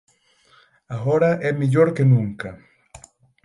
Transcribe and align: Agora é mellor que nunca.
Agora 0.95 1.29
é 1.47 1.49
mellor 1.53 1.89
que 1.95 2.03
nunca. 2.11 2.49